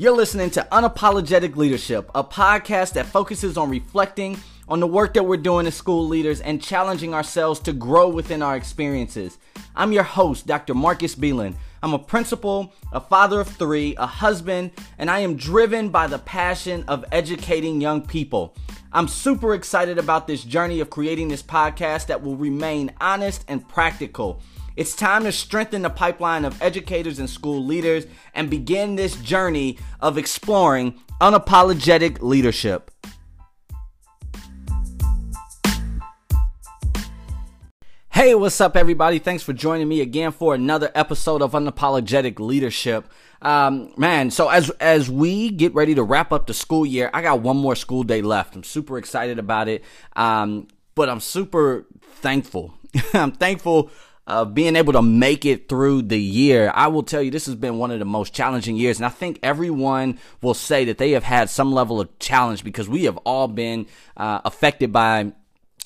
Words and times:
You're 0.00 0.16
listening 0.16 0.48
to 0.52 0.66
Unapologetic 0.72 1.56
Leadership, 1.56 2.10
a 2.14 2.24
podcast 2.24 2.94
that 2.94 3.04
focuses 3.04 3.58
on 3.58 3.68
reflecting 3.68 4.38
on 4.66 4.80
the 4.80 4.86
work 4.86 5.12
that 5.12 5.26
we're 5.26 5.36
doing 5.36 5.66
as 5.66 5.74
school 5.74 6.08
leaders 6.08 6.40
and 6.40 6.62
challenging 6.62 7.12
ourselves 7.12 7.60
to 7.60 7.74
grow 7.74 8.08
within 8.08 8.40
our 8.40 8.56
experiences. 8.56 9.36
I'm 9.76 9.92
your 9.92 10.04
host, 10.04 10.46
Dr. 10.46 10.72
Marcus 10.72 11.14
Belin. 11.14 11.54
I'm 11.82 11.92
a 11.92 11.98
principal, 11.98 12.72
a 12.94 12.98
father 12.98 13.40
of 13.40 13.48
three, 13.48 13.94
a 13.96 14.06
husband, 14.06 14.70
and 14.96 15.10
I 15.10 15.18
am 15.18 15.36
driven 15.36 15.90
by 15.90 16.06
the 16.06 16.18
passion 16.18 16.82
of 16.88 17.04
educating 17.12 17.78
young 17.82 18.00
people. 18.00 18.56
I'm 18.94 19.06
super 19.06 19.52
excited 19.52 19.98
about 19.98 20.26
this 20.26 20.44
journey 20.44 20.80
of 20.80 20.88
creating 20.88 21.28
this 21.28 21.42
podcast 21.42 22.06
that 22.06 22.22
will 22.22 22.36
remain 22.36 22.90
honest 23.02 23.44
and 23.48 23.68
practical. 23.68 24.40
It's 24.76 24.94
time 24.94 25.24
to 25.24 25.32
strengthen 25.32 25.82
the 25.82 25.90
pipeline 25.90 26.44
of 26.44 26.60
educators 26.62 27.18
and 27.18 27.28
school 27.28 27.64
leaders 27.64 28.06
and 28.34 28.48
begin 28.48 28.94
this 28.94 29.16
journey 29.16 29.78
of 29.98 30.16
exploring 30.16 31.00
unapologetic 31.20 32.22
leadership. 32.22 32.92
Hey, 38.10 38.34
what's 38.34 38.60
up, 38.60 38.76
everybody? 38.76 39.18
Thanks 39.18 39.42
for 39.42 39.52
joining 39.52 39.88
me 39.88 40.02
again 40.02 40.30
for 40.30 40.54
another 40.54 40.92
episode 40.94 41.42
of 41.42 41.52
Unapologetic 41.52 42.38
Leadership. 42.38 43.08
Um, 43.42 43.92
man, 43.96 44.30
so 44.30 44.50
as 44.50 44.70
as 44.78 45.10
we 45.10 45.50
get 45.50 45.74
ready 45.74 45.94
to 45.94 46.02
wrap 46.04 46.30
up 46.30 46.46
the 46.46 46.54
school 46.54 46.86
year, 46.86 47.10
I 47.12 47.22
got 47.22 47.40
one 47.40 47.56
more 47.56 47.74
school 47.74 48.04
day 48.04 48.22
left. 48.22 48.54
I'm 48.54 48.62
super 48.62 48.98
excited 48.98 49.38
about 49.38 49.68
it, 49.68 49.82
um, 50.14 50.68
but 50.94 51.08
I'm 51.08 51.20
super 51.20 51.86
thankful. 52.02 52.74
I'm 53.14 53.32
thankful 53.32 53.90
of 54.30 54.54
being 54.54 54.76
able 54.76 54.92
to 54.92 55.02
make 55.02 55.44
it 55.44 55.68
through 55.68 56.02
the 56.02 56.20
year. 56.20 56.70
I 56.74 56.86
will 56.86 57.02
tell 57.02 57.20
you, 57.20 57.32
this 57.32 57.46
has 57.46 57.56
been 57.56 57.78
one 57.78 57.90
of 57.90 57.98
the 57.98 58.04
most 58.04 58.32
challenging 58.32 58.76
years, 58.76 58.98
and 58.98 59.04
I 59.04 59.08
think 59.08 59.40
everyone 59.42 60.18
will 60.40 60.54
say 60.54 60.84
that 60.84 60.98
they 60.98 61.10
have 61.12 61.24
had 61.24 61.50
some 61.50 61.72
level 61.72 62.00
of 62.00 62.16
challenge 62.20 62.62
because 62.62 62.88
we 62.88 63.04
have 63.04 63.16
all 63.18 63.48
been 63.48 63.86
uh, 64.16 64.40
affected 64.44 64.92
by 64.92 65.32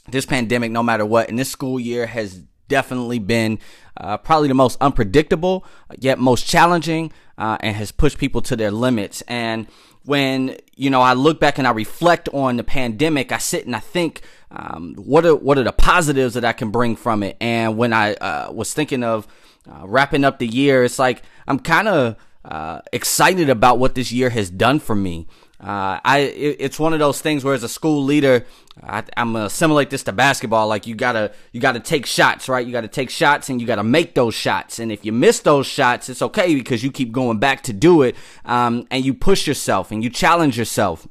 this 0.08 0.26
pandemic, 0.26 0.70
no 0.70 0.82
matter 0.82 1.06
what. 1.06 1.30
And 1.30 1.38
this 1.38 1.50
school 1.50 1.80
year 1.80 2.06
has 2.06 2.42
definitely 2.68 3.18
been 3.18 3.58
uh, 3.96 4.18
probably 4.18 4.48
the 4.48 4.54
most 4.54 4.76
unpredictable, 4.80 5.64
yet 5.98 6.18
most 6.18 6.46
challenging, 6.46 7.12
uh, 7.38 7.56
and 7.60 7.74
has 7.76 7.92
pushed 7.92 8.18
people 8.18 8.42
to 8.42 8.56
their 8.56 8.70
limits. 8.70 9.22
And 9.22 9.68
when 10.04 10.58
you 10.76 10.90
know 10.90 11.00
I 11.00 11.14
look 11.14 11.40
back 11.40 11.56
and 11.56 11.66
I 11.66 11.70
reflect 11.70 12.28
on 12.34 12.58
the 12.58 12.64
pandemic, 12.64 13.32
I 13.32 13.38
sit 13.38 13.64
and 13.64 13.74
I 13.74 13.80
think, 13.80 14.20
um, 14.54 14.94
what 14.94 15.26
are 15.26 15.34
what 15.34 15.58
are 15.58 15.64
the 15.64 15.72
positives 15.72 16.34
that 16.34 16.44
I 16.44 16.52
can 16.52 16.70
bring 16.70 16.94
from 16.94 17.22
it? 17.22 17.36
And 17.40 17.76
when 17.76 17.92
I 17.92 18.14
uh, 18.14 18.52
was 18.52 18.72
thinking 18.72 19.02
of 19.02 19.26
uh, 19.68 19.86
wrapping 19.86 20.24
up 20.24 20.38
the 20.38 20.46
year, 20.46 20.84
it's 20.84 20.98
like 20.98 21.22
I'm 21.48 21.58
kind 21.58 21.88
of 21.88 22.16
uh, 22.44 22.80
excited 22.92 23.50
about 23.50 23.78
what 23.78 23.94
this 23.94 24.12
year 24.12 24.30
has 24.30 24.50
done 24.50 24.78
for 24.78 24.94
me. 24.94 25.26
Uh, 25.60 25.98
I 26.04 26.18
it, 26.18 26.56
it's 26.60 26.78
one 26.78 26.92
of 26.92 27.00
those 27.00 27.20
things 27.20 27.42
where 27.42 27.54
as 27.54 27.64
a 27.64 27.68
school 27.68 28.04
leader, 28.04 28.46
I, 28.80 29.02
am 29.16 29.32
gonna 29.32 29.46
assimilate 29.46 29.90
this 29.90 30.04
to 30.04 30.12
basketball. 30.12 30.68
Like 30.68 30.86
you 30.86 30.94
gotta 30.94 31.32
you 31.50 31.60
gotta 31.60 31.80
take 31.80 32.06
shots, 32.06 32.48
right? 32.48 32.64
You 32.64 32.72
gotta 32.72 32.86
take 32.86 33.10
shots 33.10 33.48
and 33.48 33.60
you 33.60 33.66
gotta 33.66 33.82
make 33.82 34.14
those 34.14 34.34
shots. 34.34 34.78
And 34.78 34.92
if 34.92 35.04
you 35.04 35.10
miss 35.10 35.40
those 35.40 35.66
shots, 35.66 36.08
it's 36.08 36.22
okay 36.22 36.54
because 36.54 36.84
you 36.84 36.92
keep 36.92 37.10
going 37.10 37.38
back 37.38 37.62
to 37.64 37.72
do 37.72 38.02
it, 38.02 38.14
um, 38.44 38.86
and 38.90 39.04
you 39.04 39.14
push 39.14 39.48
yourself 39.48 39.90
and 39.90 40.04
you 40.04 40.10
challenge 40.10 40.56
yourself. 40.56 41.08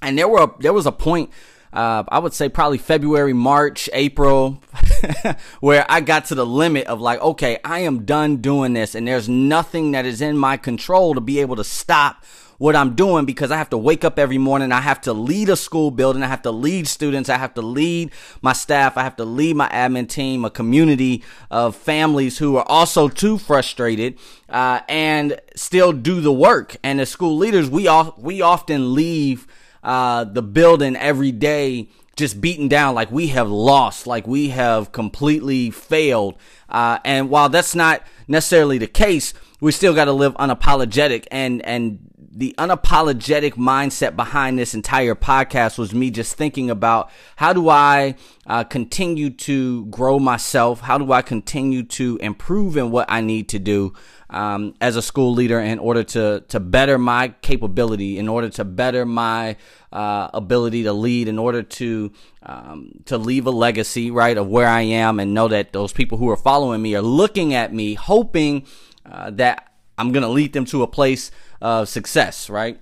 And 0.00 0.16
there 0.16 0.28
were 0.28 0.54
there 0.60 0.72
was 0.72 0.86
a 0.86 0.92
point. 0.92 1.30
Uh, 1.72 2.04
I 2.08 2.18
would 2.18 2.32
say 2.32 2.48
probably 2.48 2.78
February, 2.78 3.32
March, 3.32 3.90
April, 3.92 4.62
where 5.60 5.84
I 5.88 6.00
got 6.00 6.26
to 6.26 6.34
the 6.34 6.46
limit 6.46 6.86
of 6.86 7.00
like, 7.00 7.20
okay, 7.20 7.58
I 7.64 7.80
am 7.80 8.04
done 8.04 8.38
doing 8.38 8.72
this, 8.72 8.94
and 8.94 9.06
there's 9.06 9.28
nothing 9.28 9.92
that 9.92 10.06
is 10.06 10.20
in 10.20 10.36
my 10.36 10.56
control 10.56 11.14
to 11.14 11.20
be 11.20 11.40
able 11.40 11.56
to 11.56 11.64
stop 11.64 12.24
what 12.58 12.74
I'm 12.74 12.94
doing 12.94 13.24
because 13.24 13.50
I 13.50 13.56
have 13.56 13.70
to 13.70 13.78
wake 13.78 14.04
up 14.04 14.18
every 14.18 14.36
morning. 14.36 14.72
I 14.72 14.80
have 14.80 15.00
to 15.02 15.12
lead 15.12 15.48
a 15.48 15.56
school 15.56 15.90
building. 15.90 16.22
I 16.22 16.26
have 16.26 16.42
to 16.42 16.50
lead 16.50 16.88
students. 16.88 17.28
I 17.28 17.38
have 17.38 17.54
to 17.54 17.62
lead 17.62 18.10
my 18.42 18.52
staff. 18.52 18.96
I 18.96 19.04
have 19.04 19.16
to 19.16 19.24
lead 19.24 19.56
my 19.56 19.68
admin 19.68 20.08
team, 20.08 20.44
a 20.44 20.50
community 20.50 21.22
of 21.50 21.76
families 21.76 22.38
who 22.38 22.56
are 22.56 22.68
also 22.68 23.08
too 23.08 23.38
frustrated, 23.38 24.18
uh, 24.48 24.80
and 24.88 25.40
still 25.54 25.92
do 25.92 26.20
the 26.20 26.32
work. 26.32 26.76
And 26.82 27.00
as 27.00 27.08
school 27.08 27.36
leaders, 27.36 27.70
we 27.70 27.86
all, 27.86 28.14
we 28.18 28.42
often 28.42 28.92
leave, 28.92 29.46
uh, 29.82 30.24
the 30.24 30.42
building 30.42 30.96
every 30.96 31.32
day 31.32 31.88
just 32.16 32.40
beaten 32.40 32.68
down 32.68 32.94
like 32.94 33.10
we 33.10 33.28
have 33.28 33.48
lost, 33.48 34.06
like 34.06 34.26
we 34.26 34.48
have 34.48 34.92
completely 34.92 35.70
failed. 35.70 36.34
Uh, 36.68 36.98
and 37.04 37.30
while 37.30 37.48
that's 37.48 37.74
not 37.74 38.02
necessarily 38.26 38.76
the 38.76 38.88
case, 38.88 39.32
we 39.60 39.72
still 39.72 39.94
got 39.94 40.06
to 40.06 40.12
live 40.12 40.34
unapologetic 40.34 41.26
and 41.30 41.64
and 41.64 42.08
the 42.30 42.54
unapologetic 42.56 43.54
mindset 43.54 44.14
behind 44.14 44.56
this 44.56 44.72
entire 44.72 45.16
podcast 45.16 45.76
was 45.76 45.92
me 45.92 46.08
just 46.08 46.36
thinking 46.36 46.70
about 46.70 47.10
how 47.34 47.52
do 47.52 47.68
I 47.68 48.14
uh, 48.46 48.62
continue 48.62 49.30
to 49.30 49.86
grow 49.86 50.20
myself? 50.20 50.82
How 50.82 50.98
do 50.98 51.10
I 51.10 51.20
continue 51.20 51.82
to 51.82 52.16
improve 52.20 52.76
in 52.76 52.92
what 52.92 53.06
I 53.08 53.22
need 53.22 53.48
to 53.48 53.58
do 53.58 53.92
um, 54.30 54.74
as 54.80 54.96
a 54.96 55.02
school 55.02 55.32
leader 55.32 55.60
in 55.60 55.78
order 55.78 56.04
to 56.04 56.44
to 56.48 56.60
better 56.60 56.98
my 56.98 57.28
capability, 57.42 58.18
in 58.18 58.28
order 58.28 58.48
to 58.50 58.64
better 58.64 59.04
my 59.04 59.56
uh, 59.92 60.28
ability 60.34 60.82
to 60.84 60.92
lead, 60.92 61.28
in 61.28 61.38
order 61.38 61.62
to 61.62 62.12
um, 62.42 62.92
to 63.06 63.18
leave 63.18 63.46
a 63.46 63.50
legacy, 63.50 64.10
right, 64.10 64.36
of 64.36 64.48
where 64.48 64.68
I 64.68 64.82
am, 64.82 65.20
and 65.20 65.34
know 65.34 65.48
that 65.48 65.72
those 65.72 65.92
people 65.92 66.18
who 66.18 66.28
are 66.30 66.36
following 66.36 66.82
me 66.82 66.94
are 66.94 67.02
looking 67.02 67.54
at 67.54 67.72
me, 67.72 67.94
hoping 67.94 68.66
uh, 69.06 69.30
that 69.30 69.72
I'm 69.96 70.12
going 70.12 70.22
to 70.22 70.28
lead 70.28 70.52
them 70.52 70.64
to 70.66 70.82
a 70.82 70.86
place 70.86 71.30
of 71.60 71.88
success, 71.88 72.48
right? 72.48 72.80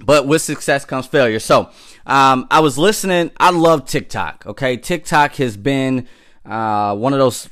But 0.00 0.26
with 0.26 0.42
success 0.42 0.84
comes 0.84 1.06
failure. 1.06 1.40
So, 1.40 1.70
um, 2.06 2.46
I 2.50 2.60
was 2.60 2.78
listening. 2.78 3.30
I 3.38 3.50
love 3.50 3.84
TikTok. 3.84 4.44
Okay. 4.46 4.76
TikTok 4.76 5.34
has 5.36 5.56
been, 5.56 6.06
uh, 6.44 6.94
one 6.96 7.12
of 7.12 7.18
those 7.18 7.48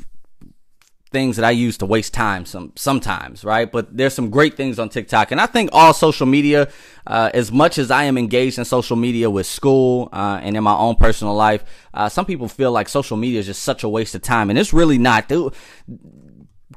things 1.16 1.37
that 1.37 1.47
I 1.47 1.50
use 1.53 1.78
to 1.78 1.87
waste 1.87 2.12
time 2.12 2.44
some 2.44 2.72
sometimes, 2.77 3.43
right? 3.43 3.72
But 3.72 3.97
there's 3.97 4.12
some 4.12 4.28
great 4.28 4.54
things 4.54 4.78
on 4.78 4.91
TikTok, 4.91 5.32
and 5.32 5.41
I 5.41 5.47
think 5.47 5.71
all 5.72 5.94
social 5.94 6.27
media, 6.27 6.69
uh, 7.06 7.31
as 7.32 7.50
much 7.50 7.78
as 7.78 7.91
I 7.91 8.04
am 8.04 8.19
engaged 8.19 8.59
in 8.59 8.66
social 8.66 8.97
media 8.97 9.31
with 9.31 9.47
school 9.47 10.10
uh, 10.12 10.41
and 10.43 10.54
in 10.59 10.62
my 10.62 10.77
own 10.77 10.97
personal 10.97 11.34
life, 11.34 11.65
uh, 11.94 12.10
some 12.10 12.27
people 12.27 12.49
feel 12.49 12.71
like 12.71 12.91
social 12.91 13.16
media 13.16 13.41
is 13.41 13.47
just 13.47 13.62
such 13.62 13.82
a 13.82 13.88
waste 13.88 14.15
of 14.15 14.21
time, 14.21 14.50
and 14.50 14.59
it's 14.59 14.75
really 14.75 14.99
not. 14.99 15.32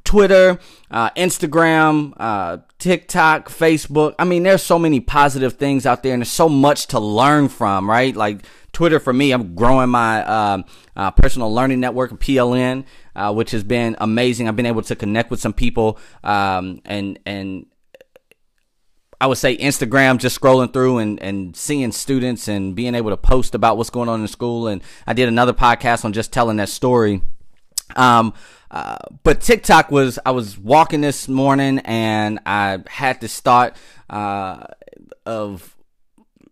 Twitter, 0.05 0.57
uh, 0.89 1.09
Instagram, 1.11 2.13
uh, 2.15 2.59
TikTok, 2.77 3.49
Facebook. 3.49 4.15
I 4.17 4.23
mean, 4.23 4.43
there's 4.43 4.63
so 4.63 4.79
many 4.79 5.01
positive 5.01 5.53
things 5.53 5.85
out 5.85 6.01
there, 6.01 6.13
and 6.13 6.21
there's 6.21 6.31
so 6.31 6.47
much 6.47 6.87
to 6.87 6.99
learn 6.99 7.49
from, 7.49 7.89
right? 7.89 8.15
Like 8.15 8.45
Twitter 8.71 8.99
for 9.01 9.11
me, 9.11 9.31
I'm 9.33 9.53
growing 9.55 9.89
my 9.89 10.23
uh, 10.23 10.61
uh 10.95 11.11
personal 11.11 11.53
learning 11.53 11.81
network, 11.81 12.11
PLN, 12.11 12.85
uh, 13.19 13.33
which 13.33 13.51
has 13.51 13.63
been 13.63 13.97
amazing. 13.99 14.47
I've 14.47 14.55
been 14.55 14.65
able 14.65 14.81
to 14.83 14.95
connect 14.95 15.29
with 15.29 15.41
some 15.41 15.53
people, 15.53 15.99
um, 16.23 16.81
and 16.85 17.19
and 17.25 17.65
I 19.21 19.27
would 19.27 19.37
say 19.37 19.57
Instagram, 19.57 20.17
just 20.17 20.39
scrolling 20.39 20.71
through 20.71 20.99
and, 20.99 21.21
and 21.21 21.55
seeing 21.55 21.91
students 21.91 22.47
and 22.47 22.73
being 22.73 22.95
able 22.95 23.09
to 23.09 23.17
post 23.17 23.53
about 23.53 23.75
what's 23.75 23.89
going 23.89 24.07
on 24.07 24.21
in 24.21 24.27
school. 24.29 24.67
And 24.67 24.81
I 25.05 25.11
did 25.11 25.27
another 25.27 25.51
podcast 25.51 26.05
on 26.05 26.13
just 26.13 26.31
telling 26.31 26.55
that 26.57 26.69
story. 26.69 27.21
Um, 27.97 28.33
uh, 28.71 28.97
but 29.23 29.41
TikTok 29.41 29.91
was, 29.91 30.19
I 30.25 30.31
was 30.31 30.57
walking 30.57 31.01
this 31.01 31.27
morning 31.27 31.79
and 31.79 32.39
I 32.45 32.79
had 32.87 33.19
this 33.19 33.41
thought, 33.41 33.75
uh, 34.09 34.67
of 35.25 35.75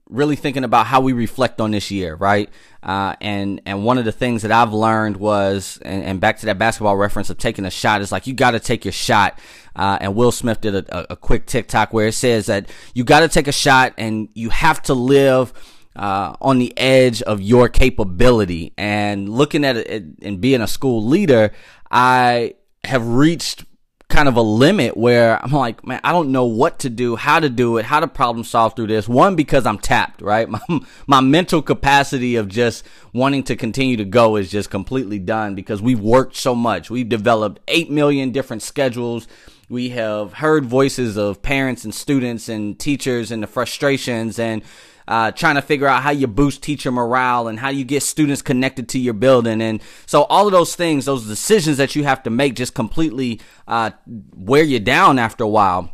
really 0.10 0.36
thinking 0.36 0.64
about 0.64 0.86
how 0.86 1.02
we 1.02 1.14
reflect 1.14 1.60
on 1.60 1.72
this 1.72 1.92
year, 1.92 2.16
right? 2.16 2.50
Uh, 2.82 3.16
and, 3.20 3.62
and 3.66 3.84
one 3.84 3.98
of 3.98 4.06
the 4.06 4.12
things 4.12 4.42
that 4.44 4.52
I've 4.52 4.74
learned 4.74 5.18
was, 5.18 5.80
and, 5.84 6.04
and 6.04 6.20
back 6.20 6.40
to 6.40 6.46
that 6.48 6.58
basketball 6.58 6.96
reference 6.96 7.30
of 7.30 7.38
taking 7.38 7.66
a 7.66 7.70
shot 7.70 8.02
is 8.02 8.12
like, 8.12 8.28
you 8.28 8.34
got 8.34 8.52
to 8.52 8.60
take 8.60 8.86
your 8.86 8.92
shot. 8.92 9.40
Uh, 9.76 9.98
and 10.02 10.16
Will 10.16 10.32
Smith 10.32 10.62
did 10.62 10.76
a, 10.76 11.14
a, 11.14 11.16
quick 11.16 11.46
TikTok 11.46 11.94
where 11.94 12.08
it 12.08 12.14
says 12.14 12.48
that 12.48 12.70
you 12.94 13.04
got 13.04 13.20
to 13.20 13.28
take 13.28 13.48
a 13.48 13.52
shot 13.52 13.94
and 13.98 14.30
you 14.34 14.50
have 14.50 14.82
to 14.84 14.94
live, 14.94 15.54
uh, 15.96 16.36
on 16.42 16.60
the 16.60 16.78
edge 16.78 17.22
of 17.24 17.42
your 17.42 17.70
capability. 17.70 18.74
And 18.78 19.30
looking 19.30 19.66
at 19.66 19.78
it 19.78 20.06
and 20.22 20.40
being 20.40 20.62
a 20.62 20.68
school 20.68 21.04
leader, 21.04 21.52
I 21.92 22.56
have 22.84 23.08
reached 23.08 23.66
kind 24.10 24.30
of 24.30 24.38
a 24.38 24.42
limit 24.42 24.96
where 24.96 25.44
I'm 25.44 25.52
like, 25.52 25.86
man, 25.86 26.00
I 26.04 26.14
don't 26.14 26.32
know 26.32 26.46
what 26.46 26.80
to 26.80 26.90
do, 26.90 27.18
how 27.18 27.40
to 27.40 27.50
do 27.50 27.78
it, 27.78 27.86
how 27.86 28.00
to 28.00 28.08
problem 28.08 28.46
solve 28.46 28.76
through 28.76 28.88
this. 28.88 29.08
One, 29.08 29.36
because 29.36 29.66
I'm 29.66 29.78
tapped, 29.78 30.22
right? 30.22 30.48
My, 30.58 30.62
my 31.08 31.22
mental 31.22 31.62
capacity 31.62 32.36
of 32.36 32.48
just 32.48 32.86
wanting 33.14 33.44
to 33.44 33.56
continue 33.56 33.98
to 33.98 34.06
go 34.06 34.38
is 34.38 34.50
just 34.50 34.70
completely 34.70 35.20
done 35.20 35.56
because 35.56 35.82
we've 35.82 36.00
worked 36.00 36.36
so 36.36 36.56
much. 36.56 36.90
We've 36.90 37.08
developed 37.08 37.60
8 37.68 37.90
million 37.90 38.32
different 38.32 38.64
schedules. 38.64 39.28
We 39.70 39.90
have 39.90 40.34
heard 40.34 40.66
voices 40.66 41.18
of 41.18 41.42
parents 41.42 41.84
and 41.84 41.94
students 41.94 42.48
and 42.48 42.80
teachers 42.80 43.32
and 43.32 43.44
the 43.44 43.48
frustrations 43.48 44.40
and 44.40 44.62
uh, 45.08 45.32
trying 45.32 45.56
to 45.56 45.62
figure 45.62 45.88
out 45.88 46.04
how 46.04 46.12
you 46.12 46.28
boost 46.28 46.62
teacher 46.62 46.92
morale 46.92 47.48
and 47.48 47.60
how 47.60 47.70
you 47.70 47.84
get 47.86 48.04
students 48.04 48.42
connected 48.42 48.90
to 48.90 49.00
your 49.00 49.14
building. 49.14 49.62
And 49.62 49.82
so 50.06 50.24
all 50.24 50.48
of 50.48 50.52
those 50.52 50.76
things, 50.76 51.06
those 51.06 51.28
decisions 51.28 51.78
that 51.78 51.96
you 51.96 52.04
have 52.04 52.24
to 52.24 52.30
make 52.30 52.56
just 52.56 52.74
completely 52.74 53.40
uh, 53.68 53.92
wear 54.36 54.64
you 54.64 54.80
down 54.80 55.20
after 55.20 55.44
a 55.44 55.48
while. 55.48 55.94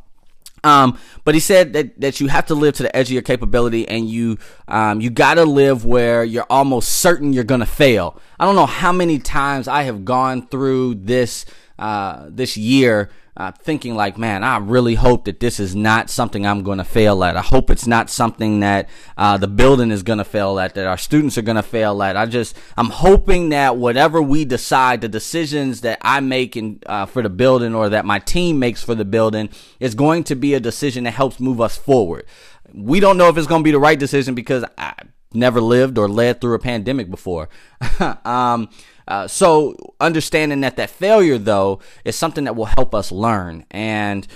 Um, 0.65 0.97
but 1.25 1.33
he 1.33 1.41
said 1.41 1.73
that, 1.73 1.99
that 1.99 2.21
you 2.21 2.27
have 2.27 2.45
to 2.45 2.55
live 2.55 2.75
to 2.75 2.83
the 2.83 2.95
edge 2.95 3.07
of 3.07 3.13
your 3.13 3.21
capability 3.21 3.87
and 3.87 4.09
you, 4.09 4.37
um, 4.69 5.01
you 5.01 5.09
gotta 5.09 5.43
live 5.43 5.83
where 5.83 6.23
you're 6.23 6.45
almost 6.49 6.89
certain 6.89 7.33
you're 7.33 7.43
gonna 7.43 7.65
fail. 7.65 8.19
I 8.39 8.45
don't 8.45 8.55
know 8.55 8.65
how 8.65 8.93
many 8.93 9.19
times 9.19 9.67
I 9.67 9.83
have 9.83 10.05
gone 10.05 10.47
through 10.47 10.95
this, 10.95 11.45
uh, 11.79 12.27
this 12.29 12.57
year 12.57 13.09
uh, 13.35 13.51
thinking 13.51 13.95
like, 13.95 14.17
man, 14.17 14.43
I 14.43 14.57
really 14.57 14.93
hope 14.95 15.25
that 15.25 15.39
this 15.39 15.59
is 15.59 15.75
not 15.75 16.09
something 16.09 16.45
I'm 16.45 16.63
going 16.63 16.77
to 16.77 16.83
fail 16.83 17.23
at. 17.23 17.35
I 17.35 17.41
hope 17.41 17.71
it's 17.71 17.87
not 17.87 18.09
something 18.09 18.59
that 18.59 18.89
uh, 19.17 19.37
the 19.37 19.47
building 19.47 19.89
is 19.89 20.03
going 20.03 20.19
to 20.19 20.23
fail 20.23 20.59
at, 20.59 20.75
that 20.75 20.85
our 20.85 20.97
students 20.97 21.37
are 21.37 21.41
going 21.41 21.55
to 21.55 21.63
fail 21.63 22.03
at. 22.03 22.15
I 22.15 22.27
just, 22.27 22.55
I'm 22.77 22.91
hoping 22.91 23.49
that 23.49 23.77
whatever 23.77 24.21
we 24.21 24.45
decide, 24.45 25.01
the 25.01 25.09
decisions 25.09 25.81
that 25.81 25.97
I 26.01 26.19
make 26.19 26.55
in, 26.55 26.79
uh, 26.85 27.07
for 27.07 27.23
the 27.23 27.29
building 27.29 27.73
or 27.73 27.89
that 27.89 28.05
my 28.05 28.19
team 28.19 28.59
makes 28.59 28.83
for 28.83 28.93
the 28.93 29.05
building 29.05 29.49
is 29.79 29.95
going 29.95 30.25
to 30.25 30.35
be 30.35 30.53
a 30.53 30.59
decision 30.59 31.05
that 31.05 31.11
helps 31.11 31.39
move 31.39 31.59
us 31.59 31.75
forward. 31.75 32.25
We 32.71 32.99
don't 32.99 33.17
know 33.17 33.29
if 33.29 33.37
it's 33.37 33.47
going 33.47 33.61
to 33.61 33.65
be 33.65 33.71
the 33.71 33.79
right 33.79 33.97
decision 33.97 34.35
because 34.35 34.63
I 34.77 34.93
never 35.33 35.61
lived 35.61 35.97
or 35.97 36.07
led 36.07 36.41
through 36.41 36.55
a 36.55 36.59
pandemic 36.59 37.09
before. 37.09 37.49
um, 38.25 38.69
uh, 39.07 39.27
so 39.27 39.75
understanding 39.99 40.61
that 40.61 40.77
that 40.77 40.89
failure 40.89 41.37
though 41.37 41.79
is 42.05 42.15
something 42.15 42.45
that 42.45 42.55
will 42.55 42.65
help 42.65 42.95
us 42.95 43.11
learn 43.11 43.65
and 43.69 44.27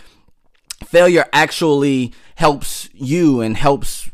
failure 0.86 1.26
actually 1.32 2.14
helps 2.36 2.90
you 2.94 3.42
and 3.42 3.56
helps 3.58 4.10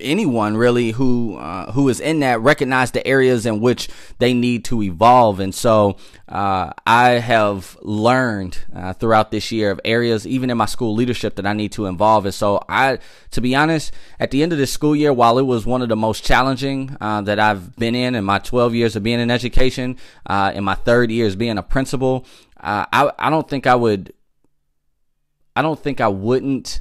anyone 0.00 0.56
really 0.56 0.90
who 0.90 1.36
uh, 1.36 1.70
who 1.72 1.88
is 1.88 2.00
in 2.00 2.20
that 2.20 2.40
recognize 2.40 2.90
the 2.90 3.06
areas 3.06 3.46
in 3.46 3.60
which 3.60 3.88
they 4.18 4.34
need 4.34 4.64
to 4.64 4.82
evolve. 4.82 5.38
And 5.38 5.54
so 5.54 5.96
uh, 6.28 6.72
I 6.86 7.10
have 7.10 7.78
learned 7.82 8.58
uh, 8.74 8.92
throughout 8.94 9.30
this 9.30 9.52
year 9.52 9.70
of 9.70 9.80
areas 9.84 10.26
even 10.26 10.50
in 10.50 10.56
my 10.56 10.66
school 10.66 10.94
leadership 10.94 11.36
that 11.36 11.46
I 11.46 11.52
need 11.52 11.72
to 11.72 11.86
involve. 11.86 12.24
And 12.24 12.34
so 12.34 12.60
I 12.68 12.98
to 13.30 13.40
be 13.40 13.54
honest 13.54 13.92
at 14.18 14.30
the 14.30 14.42
end 14.42 14.52
of 14.52 14.58
this 14.58 14.72
school 14.72 14.96
year 14.96 15.12
while 15.12 15.38
it 15.38 15.46
was 15.46 15.64
one 15.64 15.82
of 15.82 15.88
the 15.88 15.96
most 15.96 16.24
challenging 16.24 16.96
uh, 17.00 17.20
that 17.22 17.38
I've 17.38 17.76
been 17.76 17.94
in 17.94 18.14
in 18.14 18.24
my 18.24 18.40
12 18.40 18.74
years 18.74 18.96
of 18.96 19.02
being 19.02 19.20
in 19.20 19.30
education 19.30 19.96
uh, 20.26 20.52
in 20.54 20.64
my 20.64 20.74
third 20.74 21.10
year 21.10 21.26
as 21.26 21.36
being 21.36 21.58
a 21.58 21.62
principal 21.62 22.26
uh, 22.60 22.86
I, 22.92 23.12
I 23.18 23.30
don't 23.30 23.48
think 23.48 23.66
I 23.66 23.76
would 23.76 24.12
I 25.54 25.62
don't 25.62 25.78
think 25.78 26.00
I 26.00 26.08
wouldn't 26.08 26.80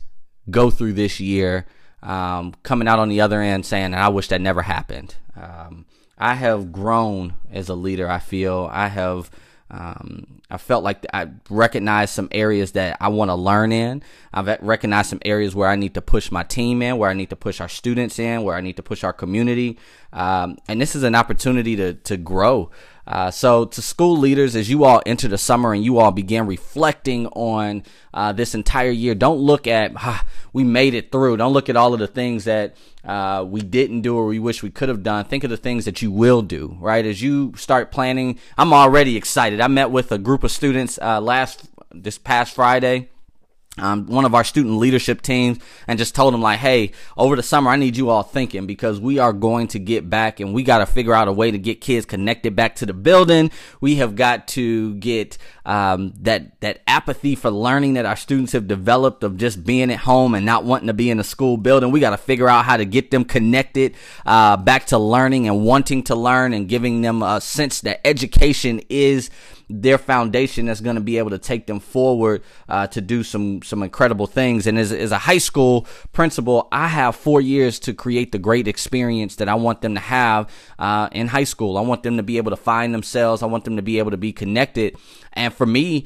go 0.50 0.72
through 0.72 0.94
this 0.94 1.20
year 1.20 1.68
um, 2.04 2.54
coming 2.64 2.88
out 2.88 3.00
on 3.00 3.10
the 3.10 3.22
other 3.22 3.42
end 3.42 3.66
saying, 3.66 3.96
I 3.96 4.10
wish 4.10 4.28
that 4.28 4.42
never 4.42 4.62
happened. 4.62 5.16
Um, 5.36 5.86
I 6.18 6.36
have 6.36 6.72
grown 6.72 7.34
as 7.52 7.70
a 7.70 7.76
leader. 7.76 8.10
I 8.10 8.20
feel 8.20 8.70
I 8.72 8.88
have. 8.88 9.32
Um, 9.72 10.42
I 10.52 10.58
felt 10.58 10.84
like 10.84 11.04
I 11.12 11.30
recognized 11.50 12.14
some 12.14 12.28
areas 12.32 12.74
that 12.74 12.98
I 13.02 13.08
want 13.08 13.30
to 13.30 13.36
learn 13.36 13.72
in. 13.72 14.04
I've 14.32 14.62
recognized 14.62 15.10
some 15.10 15.22
areas 15.26 15.56
where 15.56 15.68
I 15.68 15.76
need 15.76 15.96
to 15.96 16.02
push 16.02 16.30
my 16.30 16.44
team 16.44 16.84
in, 16.84 16.98
where 16.98 17.10
I 17.10 17.14
need 17.14 17.32
to 17.32 17.36
push 17.36 17.60
our 17.60 17.70
students 17.70 18.20
in, 18.20 18.44
where 18.44 18.56
I 18.56 18.62
need 18.62 18.76
to 18.76 18.84
push 18.84 19.04
our 19.04 19.14
community. 19.14 19.80
Um, 20.12 20.60
and 20.68 20.80
this 20.80 20.96
is 20.96 21.02
an 21.02 21.16
opportunity 21.16 21.76
to 21.78 21.94
to 21.94 22.18
grow. 22.18 22.70
Uh, 23.06 23.30
so, 23.30 23.66
to 23.66 23.82
school 23.82 24.18
leaders, 24.18 24.56
as 24.56 24.70
you 24.70 24.86
all 24.86 25.02
enter 25.06 25.28
the 25.28 25.38
summer 25.38 25.74
and 25.74 25.84
you 25.84 25.98
all 26.00 26.12
begin 26.12 26.46
reflecting 26.48 27.28
on 27.28 27.84
uh, 28.14 28.32
this 28.32 28.56
entire 28.56 28.90
year, 28.90 29.14
don't 29.14 29.40
look 29.40 29.68
at 29.68 29.92
ah, 29.98 30.26
we 30.54 30.64
made 30.64 30.94
it 30.94 31.12
through. 31.12 31.38
Don't 31.38 31.54
look 31.54 31.70
at 31.70 31.76
all 31.76 31.94
of 31.94 32.00
the 32.00 32.08
things 32.08 32.46
that 32.46 32.76
uh, 33.04 33.44
we 33.46 33.62
didn't 33.62 34.02
do 34.02 34.16
or 34.16 34.28
we 34.28 34.40
wish 34.40 34.64
we 34.64 34.70
could 34.72 34.90
have 34.90 35.04
done. 35.04 35.26
Think 35.26 35.44
of 35.44 35.50
the 35.50 35.58
things 35.58 35.84
that 35.86 36.02
you 36.02 36.12
will 36.12 36.42
do. 36.42 36.78
Right 36.80 37.06
as 37.06 37.22
you 37.22 37.54
start 37.58 37.92
planning, 37.92 38.40
I'm 38.58 38.72
already 38.72 39.18
excited. 39.18 39.60
I 39.60 39.68
met 39.68 39.92
with 39.92 40.12
a 40.12 40.18
group 40.18 40.44
of 40.44 40.52
students 40.52 40.98
uh, 41.02 41.20
last 41.20 41.70
this 41.92 42.18
past 42.18 42.56
Friday 42.56 43.10
um, 43.80 44.06
one 44.06 44.24
of 44.24 44.36
our 44.36 44.44
student 44.44 44.78
leadership 44.78 45.24
teams 45.24 45.58
and 45.88 45.98
just 45.98 46.14
told 46.14 46.34
them 46.34 46.42
like, 46.42 46.60
Hey, 46.60 46.92
over 47.18 47.36
the 47.36 47.42
summer, 47.42 47.72
I 47.72 47.76
need 47.76 47.98
you 47.98 48.10
all 48.10 48.22
thinking 48.22 48.68
because 48.68 49.00
we 49.00 49.18
are 49.18 49.34
going 49.34 49.68
to 49.70 49.80
get 49.80 50.08
back 50.08 50.40
and 50.40 50.54
we 50.54 50.62
got 50.62 50.78
to 50.78 50.86
figure 50.86 51.14
out 51.14 51.28
a 51.28 51.32
way 51.32 51.50
to 51.50 51.58
get 51.58 51.82
kids 51.82 52.06
connected 52.06 52.56
back 52.56 52.76
to 52.76 52.86
the 52.86 52.94
building. 52.94 53.50
We 53.82 53.96
have 53.96 54.16
got 54.16 54.48
to 54.50 54.94
get, 54.96 55.40
um, 55.66 56.14
that, 56.22 56.60
that 56.62 56.82
apathy 56.86 57.34
for 57.34 57.50
learning 57.50 57.94
that 57.94 58.06
our 58.06 58.16
students 58.16 58.52
have 58.52 58.68
developed 58.68 59.24
of 59.24 59.38
just 59.38 59.64
being 59.64 59.92
at 59.92 60.00
home 60.00 60.36
and 60.36 60.46
not 60.46 60.66
wanting 60.66 60.88
to 60.88 60.94
be 60.94 61.10
in 61.10 61.20
a 61.20 61.24
school 61.24 61.58
building. 61.58 61.90
We 61.90 62.00
got 62.00 62.12
to 62.12 62.18
figure 62.18 62.48
out 62.48 62.66
how 62.66 62.78
to 62.78 62.86
get 62.86 63.10
them 63.10 63.26
connected, 63.26 63.96
uh, 64.24 64.56
back 64.58 64.86
to 64.88 65.00
learning 65.00 65.48
and 65.48 65.66
wanting 65.66 66.04
to 66.04 66.16
learn 66.16 66.54
and 66.54 66.70
giving 66.70 67.02
them 67.02 67.24
a 67.24 67.42
sense 67.42 67.82
that 67.82 68.06
education 68.06 68.82
is, 68.90 69.32
their 69.70 69.98
foundation 69.98 70.66
that's 70.66 70.82
going 70.82 70.96
to 70.96 71.02
be 71.02 71.18
able 71.18 71.30
to 71.32 71.38
take 71.38 71.68
them 71.68 71.80
forward 71.80 72.44
uh, 72.70 72.88
to 72.88 73.02
do 73.02 73.24
some 73.24 73.62
some 73.62 73.84
incredible 73.84 74.28
things. 74.28 74.68
And 74.68 74.78
as, 74.78 74.92
as 74.92 75.12
a 75.12 75.18
high 75.18 75.38
school 75.38 75.88
principal, 76.12 76.68
I 76.72 76.88
have 76.88 77.16
four 77.16 77.42
years 77.42 77.80
to 77.80 77.94
create 77.94 78.32
the 78.32 78.40
great 78.40 78.68
experience 78.68 79.36
that 79.38 79.50
I 79.50 79.56
want 79.56 79.82
them 79.82 79.96
to 79.96 80.02
have 80.02 80.50
uh, 80.80 81.10
in 81.12 81.28
high 81.28 81.44
school. 81.44 81.78
I 81.78 81.82
want 81.82 82.04
them 82.04 82.18
to 82.18 82.24
be 82.24 82.38
able 82.38 82.52
to 82.52 82.58
find 82.58 82.94
themselves. 82.94 83.44
I 83.44 83.48
want 83.48 83.64
them 83.66 83.76
to 83.76 83.82
be 83.82 84.00
able 84.00 84.12
to 84.12 84.18
be 84.18 84.34
connected. 84.34 84.98
And 85.34 85.54
for 85.54 85.66
me, 85.66 86.06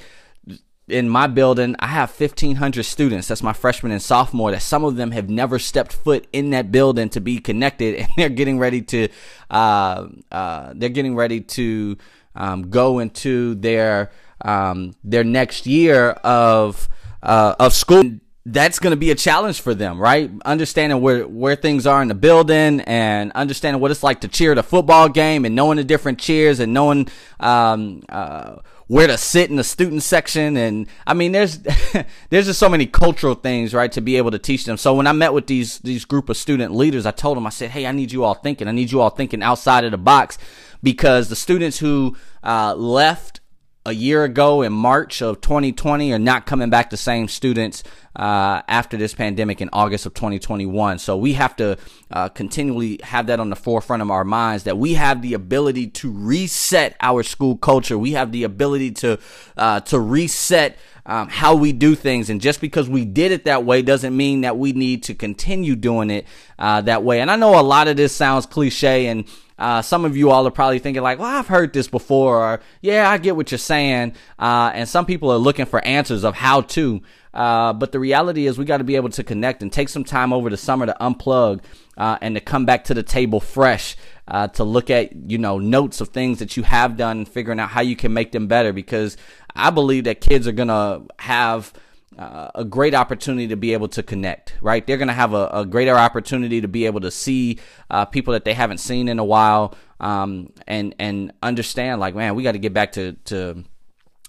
in 0.88 1.10
my 1.10 1.28
building, 1.28 1.76
I 1.80 1.88
have 1.88 2.18
1,500 2.18 2.84
students. 2.84 3.28
That's 3.28 3.44
my 3.44 3.54
freshman 3.54 3.92
and 3.92 4.02
sophomore. 4.02 4.52
That 4.52 4.62
some 4.62 4.86
of 4.86 4.96
them 4.96 5.12
have 5.12 5.30
never 5.30 5.60
stepped 5.60 5.94
foot 5.94 6.28
in 6.32 6.52
that 6.52 6.72
building 6.72 7.10
to 7.10 7.20
be 7.20 7.40
connected, 7.40 7.96
and 8.00 8.08
they're 8.18 8.30
getting 8.30 8.58
ready 8.58 8.82
to, 8.84 9.10
uh, 9.50 10.08
uh, 10.32 10.74
they're 10.76 10.90
getting 10.90 11.16
ready 11.16 11.42
to 11.42 11.98
um, 12.38 12.70
go 12.70 13.00
into 13.00 13.56
their 13.56 14.12
um, 14.46 14.96
their 15.04 15.24
next 15.24 15.66
year 15.66 16.12
of 16.24 16.88
uh, 17.24 17.56
of 17.60 17.74
school 17.74 18.20
that's 18.50 18.80
going 18.80 18.92
to 18.92 18.98
be 18.98 19.12
a 19.12 19.16
challenge 19.16 19.60
for 19.60 19.76
them, 19.76 20.00
right? 20.00 20.32
Understanding 20.46 21.02
where, 21.02 21.28
where 21.28 21.58
things 21.58 21.86
are 21.86 22.02
in 22.02 22.08
the 22.08 22.16
building 22.16 22.80
and 22.82 23.34
understanding 23.34 23.82
what 23.82 23.92
it's 23.92 24.04
like 24.04 24.22
to 24.22 24.30
cheer 24.30 24.56
the 24.56 24.64
football 24.64 25.10
game 25.10 25.44
and 25.44 25.54
knowing 25.54 25.76
the 25.76 25.84
different 25.84 26.18
cheers 26.18 26.62
and 26.62 26.74
knowing, 26.74 27.10
um, 27.42 28.04
uh, 28.08 28.56
where 28.88 29.06
to 29.06 29.18
sit 29.18 29.50
in 29.50 29.58
the 29.58 29.66
student 29.66 30.02
section. 30.02 30.56
And 30.56 30.88
I 31.06 31.14
mean, 31.14 31.34
there's, 31.34 31.60
there's 32.30 32.46
just 32.46 32.58
so 32.58 32.70
many 32.70 32.86
cultural 32.86 33.36
things, 33.36 33.74
right? 33.74 33.92
To 33.92 34.00
be 34.00 34.16
able 34.16 34.32
to 34.32 34.40
teach 34.40 34.64
them. 34.64 34.78
So 34.78 34.96
when 34.96 35.08
I 35.08 35.12
met 35.12 35.34
with 35.34 35.48
these, 35.48 35.80
these 35.80 36.06
group 36.06 36.30
of 36.30 36.38
student 36.38 36.74
leaders, 36.74 37.06
I 37.06 37.12
told 37.12 37.36
them, 37.36 37.46
I 37.46 37.50
said, 37.50 37.72
Hey, 37.72 37.86
I 37.86 37.92
need 37.92 38.14
you 38.14 38.24
all 38.24 38.36
thinking. 38.36 38.70
I 38.70 38.72
need 38.72 38.94
you 38.94 39.02
all 39.02 39.10
thinking 39.10 39.44
outside 39.44 39.84
of 39.84 39.92
the 39.92 39.98
box 39.98 40.38
because 40.82 41.30
the 41.30 41.36
students 41.36 41.80
who 41.80 42.16
uh, 42.44 42.74
left 42.76 43.42
a 43.88 43.94
year 43.94 44.26
ago 44.26 44.64
in 44.64 44.74
March 44.74 45.22
of 45.22 45.40
2020 45.40 46.12
are 46.12 46.20
not 46.20 46.46
coming 46.46 46.70
back 46.70 46.90
the 46.90 46.98
same 46.98 47.30
students 47.30 47.84
uh, 48.18 48.62
after 48.68 48.98
this 48.98 49.14
pandemic 49.14 49.62
in 49.62 49.70
August 49.72 50.06
of 50.06 50.14
2021. 50.14 51.00
So 51.00 51.16
we 51.16 51.34
have 51.34 51.56
to 51.56 51.78
uh, 52.12 52.28
continually 52.28 53.00
have 53.02 53.28
that 53.28 53.40
on 53.40 53.50
the 53.50 53.56
forefront 53.56 54.02
of 54.02 54.12
our 54.12 54.26
minds 54.26 54.66
that 54.66 54.78
we 54.78 54.96
have 54.96 55.22
the 55.22 55.34
ability 55.34 55.88
to 55.88 56.12
reset 56.12 56.98
our 57.00 57.24
school 57.24 57.56
culture. 57.56 57.98
We 57.98 58.12
have 58.12 58.34
the 58.34 58.44
ability 58.44 58.92
to 58.92 59.20
uh, 59.56 59.80
to 59.82 60.00
reset. 60.00 60.78
Um, 61.10 61.30
how 61.30 61.56
we 61.56 61.72
do 61.72 61.96
things. 61.96 62.30
And 62.30 62.42
just 62.42 62.60
because 62.60 62.90
we 62.90 63.06
did 63.06 63.32
it 63.32 63.46
that 63.46 63.64
way 63.64 63.82
doesn't 63.82 64.14
mean 64.14 64.42
that 64.42 64.58
we 64.58 64.74
need 64.74 65.04
to 65.04 65.16
continue 65.16 65.78
doing 65.78 66.10
it 66.10 66.28
uh, 66.60 66.82
that 66.82 67.02
way. 67.02 67.22
And 67.22 67.32
I 67.32 67.38
know 67.38 67.58
a 67.58 67.64
lot 67.64 67.88
of 67.88 67.96
this 67.96 68.14
sounds 68.14 68.46
cliche 68.46 69.08
and 69.08 69.24
uh, 69.58 69.82
some 69.82 70.06
of 70.06 70.16
you 70.16 70.30
all 70.30 70.48
are 70.48 70.52
probably 70.52 70.80
thinking 70.80 71.04
like, 71.04 71.20
well, 71.20 71.28
I've 71.28 71.48
heard 71.48 71.74
this 71.74 71.88
before, 71.88 72.38
or 72.38 72.60
yeah, 72.82 73.10
I 73.10 73.18
get 73.18 73.36
what 73.36 73.52
you're 73.52 73.58
saying. 73.58 74.14
Uh, 74.38 74.72
and 74.74 74.88
some 74.88 75.06
people 75.06 75.32
are 75.32 75.38
looking 75.38 75.66
for 75.66 75.84
answers 75.84 76.24
of 76.24 76.36
how 76.36 76.62
to. 76.62 77.02
Uh, 77.34 77.74
but 77.74 77.92
the 77.92 78.00
reality 78.00 78.48
is 78.48 78.58
we 78.58 78.66
got 78.66 78.78
to 78.78 78.84
be 78.84 78.96
able 78.96 79.10
to 79.10 79.24
connect 79.24 79.62
and 79.62 79.72
take 79.72 79.90
some 79.90 80.04
time 80.04 80.34
over 80.34 80.50
the 80.50 80.58
summer 80.58 80.86
to 80.86 80.96
unplug 81.00 81.62
uh, 81.98 82.18
and 82.22 82.36
to 82.36 82.42
come 82.42 82.66
back 82.66 82.86
to 82.86 82.94
the 82.94 83.04
table 83.04 83.40
fresh. 83.40 83.96
Uh, 84.28 84.46
to 84.46 84.66
look 84.66 84.90
at 84.90 85.32
you 85.32 85.38
know 85.38 85.58
notes 85.58 86.02
of 86.02 86.10
things 86.10 86.40
that 86.40 86.58
you 86.58 86.64
have 86.64 86.98
done 86.98 87.20
and 87.20 87.30
figuring 87.30 87.62
out 87.62 87.70
how 87.70 87.80
you 87.80 87.96
can 87.96 88.12
make 88.12 88.34
them 88.34 88.48
better 88.48 88.74
because 88.74 89.16
I 89.56 89.70
believe 89.70 90.04
that 90.04 90.20
kids 90.20 90.48
are 90.48 90.52
gonna 90.52 91.04
have 91.18 91.72
uh, 92.18 92.50
a 92.56 92.66
great 92.66 92.96
opportunity 92.96 93.48
to 93.48 93.56
be 93.56 93.74
able 93.74 93.88
to 93.90 94.02
connect, 94.02 94.56
right? 94.62 94.86
They're 94.86 94.98
going 94.98 95.08
to 95.08 95.14
have 95.14 95.34
a, 95.34 95.50
a, 95.54 95.66
greater 95.66 95.96
opportunity 95.96 96.62
to 96.62 96.68
be 96.68 96.86
able 96.86 97.02
to 97.02 97.12
see 97.12 97.60
uh, 97.92 98.06
people 98.06 98.34
that 98.34 98.44
they 98.44 98.54
haven't 98.54 98.80
seen 98.80 99.08
in 99.08 99.20
a 99.20 99.24
while, 99.24 99.76
um, 100.00 100.52
and 100.68 100.96
and 100.98 101.32
understand 101.44 102.00
like, 102.00 102.16
man, 102.16 102.36
we 102.36 102.44
got 102.44 102.54
to 102.54 102.60
get 102.60 102.74
back 102.74 102.94
to 102.94 103.14
to 103.26 103.64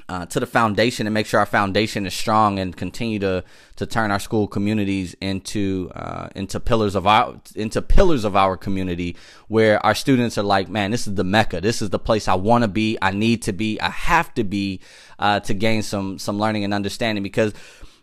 uh, 0.08 0.24
to 0.26 0.40
the 0.40 0.46
foundation 0.46 1.06
and 1.06 1.12
make 1.12 1.26
sure 1.26 1.38
our 1.38 1.46
foundation 1.46 2.06
is 2.06 2.14
strong 2.14 2.58
and 2.58 2.76
continue 2.76 3.18
to 3.18 3.44
to 3.76 3.86
turn 3.86 4.10
our 4.10 4.18
school 4.18 4.46
communities 4.48 5.14
into 5.20 5.90
uh, 5.94 6.28
into 6.34 6.58
pillars 6.58 6.94
of 6.94 7.06
our 7.06 7.38
into 7.54 7.82
pillars 7.82 8.24
of 8.24 8.34
our 8.34 8.56
community 8.56 9.16
where 9.48 9.84
our 9.84 9.94
students 9.94 10.38
are 10.38 10.42
like, 10.42 10.68
man, 10.68 10.90
this 10.90 11.06
is 11.06 11.14
the 11.14 11.24
mecca. 11.24 11.60
This 11.60 11.82
is 11.82 11.90
the 11.90 11.98
place 11.98 12.26
I 12.26 12.34
want 12.34 12.64
to 12.64 12.68
be. 12.68 12.96
I 13.02 13.10
need 13.10 13.42
to 13.42 13.52
be. 13.52 13.80
I 13.80 13.90
have 13.90 14.32
to 14.34 14.44
be 14.44 14.80
uh, 15.18 15.40
to 15.40 15.54
gain 15.54 15.82
some 15.82 16.18
some 16.18 16.38
learning 16.38 16.64
and 16.64 16.72
understanding 16.72 17.22
because 17.22 17.52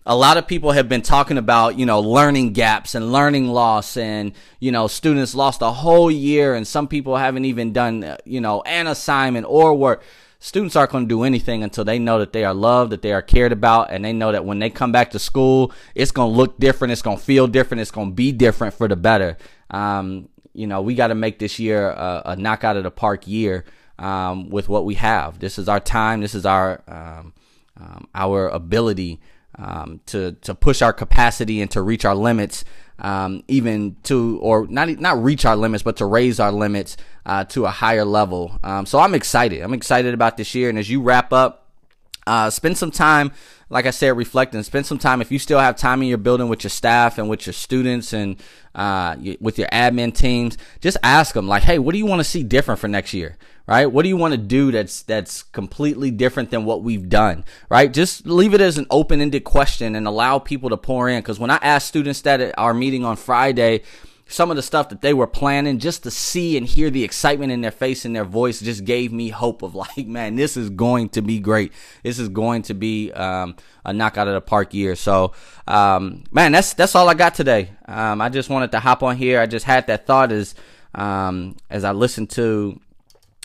a 0.07 0.15
lot 0.15 0.38
of 0.38 0.45
people 0.47 0.71
have 0.71 0.88
been 0.88 1.01
talking 1.01 1.39
about, 1.39 1.79
you 1.79 1.85
know, 1.88 2.00
learning 2.00 2.53
gaps 2.53 2.93
and 2.93 3.12
learning 3.12 3.47
loss 3.47 3.97
and, 3.97 4.33
you 4.59 4.71
know, 4.71 4.85
students 4.85 5.33
lost 5.33 5.63
a 5.63 5.71
whole 5.71 6.12
year 6.12 6.53
and 6.53 6.67
some 6.67 6.88
people 6.88 7.17
haven't 7.17 7.45
even 7.45 7.74
done, 7.74 8.03
uh, 8.03 8.17
you 8.24 8.39
know, 8.39 8.62
an 8.67 8.85
assignment 8.85 9.47
or 9.50 9.74
work 9.74 10.03
students 10.45 10.75
aren't 10.75 10.91
going 10.91 11.05
to 11.05 11.09
do 11.09 11.23
anything 11.23 11.63
until 11.63 11.83
they 11.83 11.97
know 11.97 12.19
that 12.19 12.31
they 12.31 12.45
are 12.45 12.53
loved, 12.53 12.91
that 12.91 13.01
they 13.01 13.11
are 13.11 13.21
cared 13.23 13.51
about, 13.51 13.89
and 13.89 14.05
they 14.05 14.13
know 14.13 14.31
that 14.31 14.45
when 14.45 14.59
they 14.59 14.69
come 14.69 14.91
back 14.91 15.09
to 15.09 15.17
school, 15.17 15.71
it's 15.95 16.11
going 16.11 16.31
to 16.31 16.37
look 16.37 16.59
different, 16.59 16.91
it's 16.91 17.01
going 17.01 17.17
to 17.17 17.23
feel 17.23 17.47
different, 17.47 17.81
it's 17.81 17.89
going 17.89 18.09
to 18.09 18.13
be 18.13 18.31
different 18.31 18.75
for 18.75 18.87
the 18.87 18.95
better. 18.95 19.37
Um, 19.71 20.29
you 20.53 20.67
know, 20.67 20.83
we 20.83 20.93
got 20.93 21.07
to 21.07 21.15
make 21.15 21.39
this 21.39 21.57
year 21.57 21.89
a, 21.89 22.21
a 22.25 22.35
knock 22.35 22.63
out 22.63 22.77
of 22.77 22.83
the 22.83 22.91
park 22.91 23.27
year 23.27 23.65
um, 23.97 24.51
with 24.51 24.69
what 24.69 24.85
we 24.85 24.93
have. 24.95 25.39
This 25.39 25.57
is 25.57 25.67
our 25.67 25.79
time. 25.79 26.21
This 26.21 26.35
is 26.35 26.45
our 26.45 26.83
um, 26.87 27.33
um 27.77 28.07
our 28.13 28.47
ability 28.47 29.19
um, 29.57 29.99
to 30.05 30.33
to 30.41 30.53
push 30.53 30.83
our 30.83 30.93
capacity 30.93 31.59
and 31.59 31.71
to 31.71 31.81
reach 31.81 32.05
our 32.05 32.15
limits 32.15 32.63
um, 32.99 33.43
even 33.47 33.97
to 34.03 34.39
or 34.41 34.67
not 34.67 34.89
not 34.99 35.21
reach 35.23 35.45
our 35.45 35.55
limits, 35.55 35.83
but 35.83 35.97
to 35.97 36.05
raise 36.05 36.39
our 36.39 36.51
limits 36.51 36.97
uh, 37.25 37.43
to 37.45 37.65
a 37.65 37.71
higher 37.71 38.05
level. 38.05 38.59
Um, 38.63 38.85
so 38.85 38.99
I'm 38.99 39.13
excited. 39.13 39.61
I'm 39.61 39.73
excited 39.73 40.13
about 40.13 40.37
this 40.37 40.55
year. 40.55 40.69
And 40.69 40.79
as 40.79 40.89
you 40.89 41.01
wrap 41.01 41.33
up, 41.33 41.64
uh, 42.27 42.50
spend 42.50 42.77
some 42.77 42.91
time, 42.91 43.32
like 43.70 43.86
I 43.86 43.91
said, 43.91 44.17
reflecting. 44.17 44.62
Spend 44.63 44.86
some 44.86 44.98
time 44.98 45.22
if 45.22 45.32
you 45.32 45.39
still 45.39 45.60
have 45.60 45.75
time 45.75 46.01
in 46.01 46.08
your 46.08 46.17
building 46.17 46.48
with 46.48 46.63
your 46.63 46.70
staff 46.70 47.17
and 47.17 47.29
with 47.29 47.46
your 47.46 47.53
students 47.53 48.13
and 48.13 48.38
uh, 48.74 49.15
with 49.39 49.58
your 49.58 49.67
admin 49.70 50.13
teams. 50.13 50.58
Just 50.82 50.98
ask 51.03 51.34
them, 51.34 51.48
like, 51.48 51.63
hey, 51.63 51.79
what 51.79 51.94
do 51.94 51.98
you 51.98 52.05
want 52.05 52.20
to 52.20 52.24
see 52.24 52.44
different 52.44 52.79
for 52.79 52.88
next 52.88 53.13
year? 53.13 53.38
right? 53.67 53.88
What 53.88 54.03
do 54.03 54.10
you 54.10 54.17
want 54.17 54.34
to 54.34 54.38
do 54.38 54.72
that's 54.72 55.01
that's 55.03 55.44
completely 55.44 56.12
different 56.12 56.51
than 56.51 56.65
what 56.65 56.84
we've 56.84 57.10
done, 57.10 57.44
right? 57.70 57.91
Just 57.91 58.25
leave 58.25 58.53
it 58.53 58.62
as 58.62 58.77
an 58.77 58.86
open-ended 58.89 59.44
question 59.44 59.96
and 59.96 60.08
allow 60.08 60.39
people 60.39 60.70
to 60.70 60.77
pour 60.77 61.10
in. 61.10 61.20
Because 61.20 61.39
when 61.39 61.50
I 61.50 61.58
asked 61.62 61.88
students 61.88 62.22
that 62.22 62.41
at 62.41 62.58
our 62.58 62.74
meeting 62.74 63.03
on 63.03 63.15
Friday, 63.15 63.82
some 64.27 64.50
of 64.50 64.55
the 64.55 64.63
stuff 64.63 64.89
that 64.89 65.01
they 65.01 65.13
were 65.13 65.27
planning, 65.27 65.77
just 65.77 66.03
to 66.03 66.12
see 66.12 66.58
and 66.58 66.65
hear 66.65 66.89
the 66.89 67.03
excitement 67.03 67.51
in 67.51 67.62
their 67.62 67.72
face 67.72 68.05
and 68.05 68.15
their 68.15 68.25
voice, 68.25 68.60
just 68.60 68.84
gave 68.84 69.12
me 69.12 69.29
hope 69.29 69.62
of 69.62 69.75
like, 69.75 70.08
man, 70.08 70.36
this 70.36 70.58
is 70.58 70.70
going 70.70 71.10
to 71.10 71.22
be 71.22 71.39
great. 71.39 71.72
This 72.03 72.20
is 72.20 72.29
going 72.29 72.63
to 72.63 72.74
be 72.74 73.12
um, 73.12 73.55
a 73.84 73.94
knockout 73.94 74.27
of 74.27 74.34
the 74.34 74.41
park 74.41 74.74
year. 74.74 74.96
So, 74.96 75.34
um, 75.67 76.24
man, 76.32 76.51
that's 76.51 76.74
that's 76.74 76.96
all 76.96 77.08
I 77.08 77.13
got 77.13 77.36
today. 77.36 77.72
Um, 77.88 78.22
I 78.22 78.29
just 78.29 78.50
wanted 78.50 78.72
to 78.72 78.79
hop 78.79 79.03
on 79.03 79.17
here. 79.17 79.39
I 79.39 79.46
just 79.46 79.65
had 79.65 79.88
that 79.88 80.08
thought 80.08 80.32
as 80.32 80.55
um, 80.96 81.55
as 81.70 81.84
I 81.84 81.91
listened 81.91 82.32
to 82.32 82.79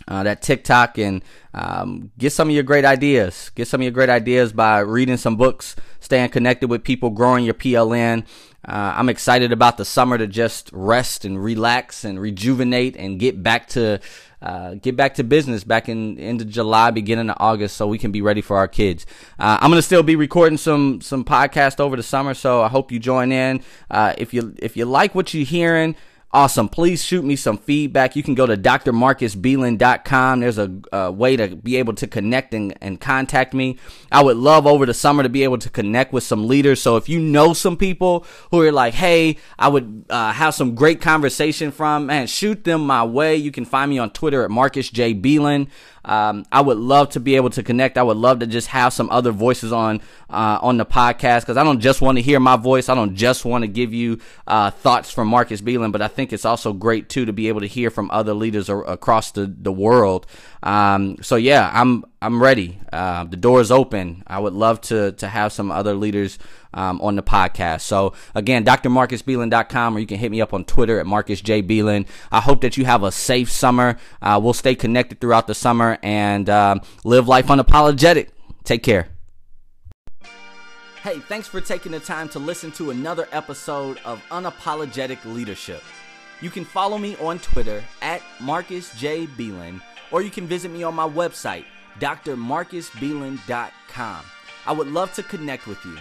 uh, 0.09 0.23
that 0.23 0.43
TikTok 0.43 0.99
and 0.99 1.23
um, 1.55 2.11
get 2.19 2.33
some 2.33 2.49
of 2.49 2.55
your 2.55 2.65
great 2.65 2.85
ideas. 2.85 3.51
Get 3.55 3.69
some 3.69 3.81
of 3.81 3.83
your 3.85 3.93
great 3.93 4.09
ideas 4.09 4.53
by 4.53 4.81
reading 4.81 5.17
some 5.17 5.37
books, 5.37 5.77
staying 6.01 6.31
connected 6.31 6.69
with 6.69 6.85
people, 6.85 7.11
growing 7.11 7.45
your 7.45 7.55
PLN. 7.55 8.25
Uh, 8.67 8.95
I'm 8.97 9.09
excited 9.09 9.53
about 9.53 9.79
the 9.79 9.85
summer 9.85 10.19
to 10.19 10.27
just 10.27 10.71
rest 10.73 11.25
and 11.25 11.43
relax 11.43 12.05
and 12.05 12.21
rejuvenate 12.21 12.97
and 12.97 13.19
get 13.19 13.43
back 13.43 13.69
to 13.69 14.01
uh, 14.43 14.75
get 14.75 14.97
back 14.97 15.15
to 15.15 15.25
business 15.25 15.65
back 15.65 15.89
in 15.89 16.19
into 16.19 16.45
July, 16.45 16.91
beginning 16.91 17.31
of 17.31 17.37
August, 17.41 17.77
so 17.77 17.87
we 17.87 17.99
can 17.99 18.13
be 18.13 18.23
ready 18.23 18.41
for 18.41 18.57
our 18.57 18.69
kids. 18.69 19.07
Uh, 19.39 19.59
I'm 19.61 19.71
gonna 19.71 19.83
still 19.83 20.03
be 20.03 20.17
recording 20.17 20.59
some 20.59 21.01
some 21.01 21.25
podcast 21.25 21.81
over 21.81 21.97
the 21.97 22.03
summer, 22.03 22.35
so 22.35 22.63
I 22.63 22.69
hope 22.69 22.93
you 22.93 22.99
join 22.99 23.33
in. 23.33 23.63
Uh, 23.91 24.15
if 24.19 24.35
you 24.35 24.55
if 24.59 24.77
you 24.77 24.85
like 24.85 25.15
what 25.15 25.33
you're 25.35 25.45
hearing. 25.45 25.97
Awesome. 26.33 26.69
Please 26.69 27.03
shoot 27.03 27.25
me 27.25 27.35
some 27.35 27.59
feedback. 27.59 28.15
You 28.15 28.23
can 28.23 28.37
go 28.37 28.47
to 28.47 28.57
drmarcusbelin.com. 28.57 30.39
There's 30.39 30.59
a, 30.59 30.73
a, 30.93 31.11
way 31.11 31.37
to 31.37 31.57
be 31.57 31.75
able 31.77 31.95
to 31.95 32.07
connect 32.07 32.55
and, 32.55 32.73
and 32.81 33.01
contact 33.01 33.53
me. 33.53 33.79
I 34.13 34.23
would 34.23 34.37
love 34.37 34.65
over 34.65 34.87
the 34.87 34.95
summer 34.95 35.25
to 35.25 35.29
be 35.29 35.43
able 35.43 35.59
to 35.59 35.69
connect 35.69 36.13
with 36.13 36.23
some 36.23 36.47
leaders. 36.47 36.81
So 36.81 36.97
if 36.97 37.09
you 37.09 37.19
know 37.19 37.53
some 37.53 37.77
people 37.77 38.25
who 38.53 38.63
are 38.63 38.71
like, 38.71 38.95
hey, 38.95 39.39
I 39.59 39.67
would 39.67 40.05
uh, 40.09 40.33
have 40.33 40.55
some 40.55 40.77
great 40.77 41.01
conversation 41.01 41.73
from, 41.73 42.07
man, 42.07 42.29
shoot 42.29 42.63
them 42.63 42.87
my 42.87 43.03
way. 43.03 43.35
You 43.35 43.51
can 43.51 43.65
find 43.65 43.91
me 43.91 43.99
on 43.99 44.11
Twitter 44.11 44.45
at 44.45 44.53
Marcus 44.53 44.89
J. 44.89 45.15
Um, 46.05 46.45
I 46.51 46.61
would 46.61 46.79
love 46.79 47.11
to 47.11 47.21
be 47.21 47.37
able 47.37 47.51
to 47.51 47.63
connect. 47.63 47.99
I 47.99 48.03
would 48.03 48.17
love 48.17 48.41
to 48.41 48.47
just 48.47 48.69
have 48.69 48.93
some 48.93 49.11
other 49.11 49.33
voices 49.33 49.73
on 49.73 50.01
uh, 50.29 50.59
on 50.63 50.77
the 50.77 50.87
podcast 50.87 51.41
because 51.41 51.57
I 51.57 51.65
don't 51.65 51.81
just 51.81 52.01
want 52.01 52.19
to 52.19 52.23
hear 52.23 52.41
my 52.41 52.57
voice. 52.57 52.89
I 52.89 52.95
don't 52.95 53.15
just 53.15 53.45
want 53.45 53.63
to 53.63 53.69
give 53.69 53.93
you 53.93 54.19
uh, 54.47 54.71
thoughts 54.71 55.11
from 55.11 55.29
Marcus 55.29 55.61
Belin, 55.61 55.93
but 55.93 56.03
I 56.03 56.09
think 56.09 56.33
it's 56.33 56.45
also 56.45 56.73
great 56.73 57.09
too 57.09 57.25
to 57.27 57.33
be 57.33 57.49
able 57.49 57.61
to 57.61 57.67
hear 57.67 57.91
from 57.91 58.11
other 58.11 58.35
leaders 58.35 58.69
across 58.69 59.33
the 59.33 59.47
the 59.47 59.73
world. 59.73 60.27
Um, 60.63 61.17
so 61.23 61.37
yeah, 61.37 61.71
I'm 61.73 62.05
I'm 62.23 62.43
ready. 62.43 62.79
Uh, 62.93 63.25
the 63.25 63.37
door 63.37 63.63
is 63.63 63.71
open. 63.71 64.23
I 64.27 64.39
would 64.39 64.53
love 64.53 64.83
to 64.83 65.13
to 65.13 65.29
have 65.29 65.53
some 65.53 65.71
other 65.71 65.95
leaders 65.95 66.39
um, 66.75 67.01
on 67.01 67.17
the 67.17 67.23
podcast. 67.23 67.81
So 67.81 68.13
again, 68.35 68.65
drmarcusbelin.com, 68.65 69.97
or 69.97 70.01
you 70.01 70.07
can 70.07 70.19
hit 70.19 70.31
me 70.31 70.43
up 70.43 70.53
on 70.53 70.65
Twitter 70.65 71.01
at 71.01 71.07
Marcus 71.07 71.41
J 71.41 71.63
Belin. 71.63 72.07
I 72.31 72.41
hope 72.41 72.61
that 72.61 72.77
you 72.77 72.85
have 72.85 73.03
a 73.03 73.11
safe 73.11 73.51
summer. 73.51 73.97
Uh, 74.21 74.39
we'll 74.43 74.53
stay 74.53 74.75
connected 74.75 75.21
throughout 75.21 75.47
the 75.47 75.55
summer 75.55 75.99
and 76.03 76.51
um, 76.51 76.83
live 77.05 77.27
life 77.27 77.47
unapologetic. 77.47 78.29
Take 78.65 78.83
care. 78.83 79.09
Hey, 81.03 81.19
thanks 81.21 81.49
for 81.49 81.63
taking 81.63 81.93
the 81.93 82.01
time 82.01 82.29
to 82.29 82.39
listen 82.39 82.71
to 82.73 82.91
another 82.91 83.27
episode 83.33 83.99
of 84.05 84.23
Unapologetic 84.31 85.25
Leadership. 85.25 85.83
You 86.43 86.51
can 86.51 86.67
follow 86.67 86.99
me 86.99 87.17
on 87.17 87.39
Twitter 87.39 87.83
at 88.03 88.21
Marcus 88.39 88.95
J. 88.95 89.27
Belin, 89.27 89.81
or 90.11 90.21
you 90.21 90.29
can 90.29 90.47
visit 90.47 90.71
me 90.71 90.83
on 90.83 90.95
my 90.95 91.09
website, 91.09 91.65
drmarcusbelin.com. 92.01 94.25
I 94.67 94.73
would 94.73 94.89
love 94.89 95.15
to 95.15 95.23
connect 95.23 95.67
with 95.67 95.83
you. 95.85 95.97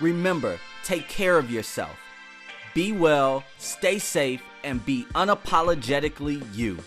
Remember, 0.00 0.58
take 0.82 1.08
care 1.08 1.38
of 1.38 1.50
yourself. 1.50 1.96
Be 2.74 2.92
well, 2.92 3.44
stay 3.58 3.98
safe, 3.98 4.42
and 4.64 4.84
be 4.84 5.04
unapologetically 5.14 6.42
you. 6.54 6.78